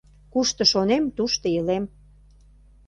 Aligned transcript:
Кушто 0.33 0.63
шонем, 0.71 1.03
тушто 1.17 1.45
илем. 1.57 1.83